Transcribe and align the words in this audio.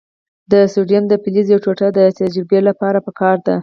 د 0.51 0.53
سوډیم 0.73 1.03
د 1.07 1.13
فلز 1.23 1.47
یوه 1.51 1.63
ټوټه 1.65 1.87
د 1.97 1.99
تجربې 2.19 2.59
لپاره 2.67 2.97
پکار 3.07 3.37
ده. 3.47 3.55